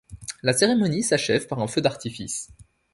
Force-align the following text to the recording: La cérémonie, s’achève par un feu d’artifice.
La 0.41 0.53
cérémonie, 0.53 1.03
s’achève 1.03 1.45
par 1.45 1.59
un 1.59 1.67
feu 1.67 1.79
d’artifice. 1.79 2.49